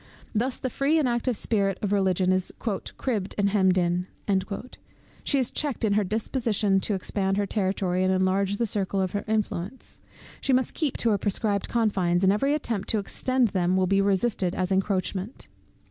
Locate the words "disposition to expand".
6.03-7.37